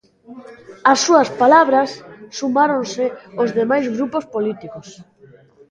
Ás 0.91 0.99
súas 1.05 1.29
palabras, 1.41 1.89
sumáronse 2.39 3.05
os 3.43 3.49
demais 3.59 3.85
grupos 3.95 4.25
políticos. 4.35 4.87